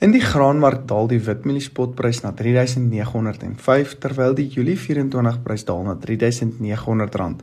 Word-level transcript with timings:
In 0.00 0.14
die 0.14 0.22
graanmark 0.24 0.86
daal 0.88 1.10
die 1.10 1.18
witmieliespotprys 1.20 2.22
na 2.24 2.30
R3905 2.32 3.98
terwyl 4.00 4.32
die 4.38 4.46
Julie 4.48 4.78
24 4.80 5.42
prys 5.44 5.66
daal 5.68 5.82
na 5.84 5.92
R3900. 5.92 7.42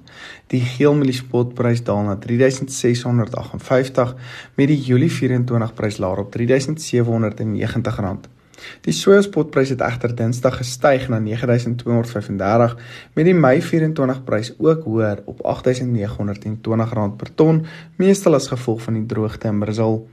Die 0.49 0.63
geelmieliespotprys 0.65 1.83
daal 1.85 2.01
na 2.07 2.15
R3658 2.17 4.15
met 4.57 4.73
die 4.73 4.79
Julie 4.88 5.12
24 5.13 5.75
prys 5.78 6.01
laer 6.01 6.23
op 6.23 6.33
R3790. 6.33 8.37
Die 8.85 8.94
sojaspotprys 8.94 9.74
het 9.76 9.83
egter 9.85 10.15
Dinsdag 10.15 10.60
gestyg 10.62 11.07
na 11.10 11.19
9235 11.19 12.78
met 13.13 13.26
die 13.26 13.37
Mei 13.37 13.62
24 13.62 14.24
prys 14.28 14.53
ook 14.57 14.83
hoër 14.83 15.24
op 15.26 15.42
R8920 15.44 17.17
per 17.17 17.34
ton, 17.35 17.66
meestal 17.98 18.39
as 18.39 18.52
gevolg 18.53 18.81
van 18.88 18.99
die 18.99 19.05
droogte 19.05 19.48
in 19.48 19.59
Brasil. 19.59 20.07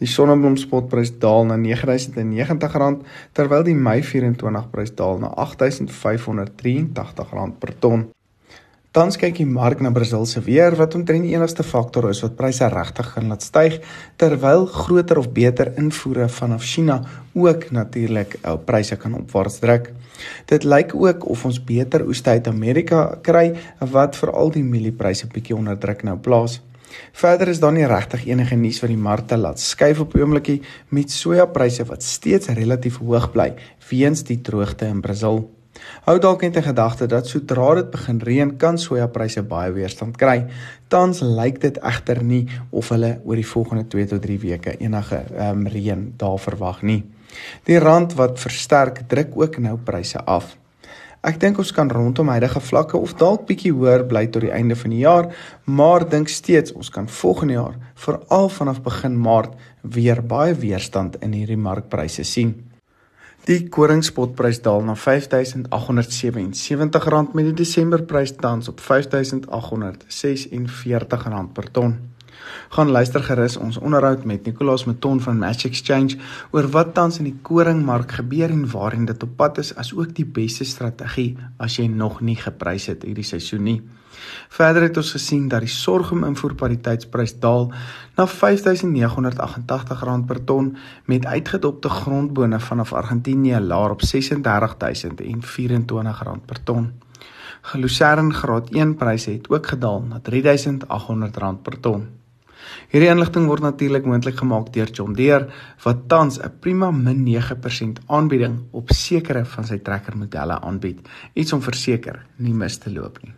Die 0.00 0.08
sonneblomspotprys 0.08 1.14
daal 1.22 1.46
na 1.48 1.56
R9090 1.56 3.00
terwyl 3.36 3.64
die 3.64 3.74
Mei 3.74 4.02
24 4.02 4.70
prys 4.72 4.92
daal 4.98 5.18
na 5.22 5.28
R8583 5.46 7.58
per 7.60 7.72
ton. 7.78 8.15
Tans 8.96 9.18
kyk 9.20 9.34
die 9.36 9.44
mark 9.44 9.82
na 9.84 9.90
Brasil 9.92 10.22
se 10.24 10.40
weer 10.40 10.72
wat 10.78 10.94
omtrent 10.96 11.26
die 11.26 11.34
enigste 11.34 11.60
faktor 11.68 12.06
is 12.08 12.22
wat 12.24 12.32
pryse 12.38 12.64
regtig 12.72 13.10
kan 13.12 13.26
laat 13.28 13.42
styg 13.44 13.74
terwyl 14.16 14.62
groter 14.72 15.18
of 15.20 15.26
beter 15.36 15.68
invoere 15.76 16.30
vanaf 16.32 16.64
China 16.64 17.02
ook 17.36 17.66
natuurlik 17.76 18.38
ou 18.48 18.54
pryse 18.56 18.96
kan 18.96 19.18
opwaarts 19.18 19.58
druk. 19.60 19.90
Dit 20.48 20.64
lyk 20.64 20.94
ook 20.96 21.26
of 21.28 21.44
ons 21.44 21.58
beter 21.60 22.06
oeste 22.08 22.32
uit 22.38 22.48
Amerika 22.48 23.02
kry 23.20 23.50
wat 23.92 24.16
veral 24.16 24.54
die 24.54 24.64
mieliepryse 24.64 25.28
bietjie 25.28 25.58
onder 25.58 25.76
druk 25.76 26.00
nou 26.08 26.16
plaas. 26.16 26.62
Verder 27.12 27.52
is 27.52 27.60
daar 27.60 27.76
nie 27.76 27.84
regtig 27.84 28.24
enige 28.30 28.56
nuus 28.56 28.80
wat 28.80 28.94
die 28.94 29.04
markte 29.10 29.36
laat 29.36 29.60
skuif 29.60 30.00
op 30.06 30.16
oomblikie 30.16 30.62
met 30.88 31.12
sojapryse 31.12 31.84
wat 31.92 32.00
steeds 32.00 32.48
relatief 32.48 32.96
hoog 33.04 33.28
bly 33.36 33.50
weens 33.90 34.24
die 34.24 34.40
droogte 34.40 34.88
in 34.88 35.04
Brasil. 35.04 35.44
Hou 36.06 36.18
dalk 36.22 36.42
net 36.42 36.56
in 36.56 36.66
gedagte 36.66 37.08
dat 37.10 37.26
sodra 37.26 37.74
dit 37.74 37.90
begin 37.90 38.20
reën, 38.22 38.52
kan 38.58 38.78
sojapryse 38.78 39.42
baie 39.42 39.72
weerstand 39.74 40.18
kry. 40.20 40.44
Tans 40.88 41.22
lyk 41.22 41.60
dit 41.64 41.80
egter 41.82 42.22
nie 42.22 42.44
of 42.70 42.92
hulle 42.94 43.16
oor 43.24 43.40
die 43.40 43.46
volgende 43.46 43.88
2 43.90 44.12
tot 44.12 44.22
3 44.22 44.38
weke 44.44 44.76
enige 44.78 45.24
um, 45.34 45.66
reën 45.66 46.12
daar 46.16 46.38
verwag 46.38 46.82
nie. 46.82 47.02
Die 47.66 47.80
rand 47.82 48.14
wat 48.14 48.38
versterk, 48.40 49.02
druk 49.10 49.34
ook 49.36 49.58
nou 49.58 49.76
pryse 49.82 50.22
af. 50.24 50.54
Ek 51.26 51.40
dink 51.42 51.58
ons 51.58 51.72
kan 51.74 51.90
rondom 51.90 52.28
huidige 52.30 52.60
vlakke 52.62 52.98
of 53.02 53.16
dalk 53.18 53.48
bietjie 53.48 53.72
hoër 53.74 54.04
bly 54.06 54.28
tot 54.30 54.44
die 54.44 54.52
einde 54.54 54.76
van 54.78 54.92
die 54.94 55.02
jaar, 55.02 55.32
maar 55.64 56.06
dink 56.06 56.30
steeds 56.30 56.74
ons 56.76 56.92
kan 56.94 57.08
volgende 57.10 57.56
jaar, 57.56 57.74
veral 57.98 58.46
vanaf 58.52 58.78
begin 58.84 59.16
Maart, 59.18 59.56
weer 59.82 60.22
baie 60.22 60.54
weerstand 60.54 61.18
in 61.26 61.34
hierdie 61.34 61.58
markpryse 61.58 62.22
sien. 62.22 62.54
Die 63.46 63.68
koringspotprys 63.70 64.58
daal 64.64 64.80
na 64.82 64.96
R5877 64.98 67.30
met 67.30 67.46
die 67.46 67.54
Desemberprys 67.60 68.32
tans 68.42 68.66
op 68.72 68.80
R5846 68.82 71.52
per 71.54 71.68
ton. 71.70 72.15
Gaan 72.68 72.90
luister 72.90 73.22
gerus 73.22 73.56
ons 73.56 73.78
onderhoud 73.78 74.24
met 74.24 74.44
Nicolaas 74.44 74.84
Meton 74.84 75.20
van 75.20 75.38
Match 75.38 75.64
Exchange 75.64 76.16
oor 76.50 76.66
wat 76.74 76.94
tans 76.94 77.18
in 77.18 77.28
die 77.28 77.38
koringmark 77.42 78.12
gebeur 78.18 78.50
en 78.50 78.70
waarheen 78.70 79.06
dit 79.06 79.22
op 79.22 79.36
pad 79.36 79.58
is, 79.58 79.76
asook 79.76 80.14
die 80.14 80.26
beste 80.26 80.64
strategie 80.64 81.36
as 81.56 81.78
jy 81.78 81.86
nog 81.86 82.20
nie 82.20 82.36
geprys 82.36 82.86
het 82.92 83.02
hierdie 83.06 83.24
seisoen 83.24 83.62
nie. 83.62 83.82
Verder 84.48 84.82
het 84.86 84.96
ons 84.96 85.10
gesien 85.12 85.48
dat 85.48 85.60
die 85.64 85.70
sorghum 85.70 86.24
invoerpariteitsprys 86.24 87.40
daal 87.40 87.72
na 88.16 88.26
R5988 88.26 90.24
per 90.26 90.44
ton 90.44 90.76
met 91.04 91.26
uitgedopte 91.26 91.88
grondbone 91.88 92.60
vanaf 92.60 92.92
Argentinië 92.92 93.60
laer 93.60 93.90
op 93.90 94.02
R36024 94.02 94.06
per 96.46 96.62
ton. 96.64 96.92
Lucerne 97.74 98.34
graad 98.34 98.70
1 98.70 98.94
pryse 98.94 99.30
het 99.30 99.50
ook 99.50 99.66
gedaal 99.66 100.02
na 100.08 100.20
R3800 100.20 101.62
per 101.62 101.80
ton. 101.80 102.06
Hierdie 102.90 103.10
inligting 103.10 103.46
word 103.46 103.62
natuurlik 103.62 104.04
moontlik 104.04 104.36
gemaak 104.36 104.72
deur 104.72 104.90
John 104.92 105.14
Deere 105.14 105.48
wat 105.84 106.08
tans 106.08 106.38
'n 106.38 106.52
prima 106.60 106.90
-9% 106.92 108.00
aanbieding 108.06 108.58
op 108.72 108.90
sekere 108.90 109.44
van 109.44 109.64
sy 109.64 109.78
trekkermodelle 109.78 110.60
aanbied, 110.60 111.08
iets 111.34 111.52
om 111.52 111.62
verseker 111.62 112.26
nie 112.36 112.54
mis 112.54 112.78
te 112.78 112.90
loop 112.90 113.18
nie. 113.22 113.34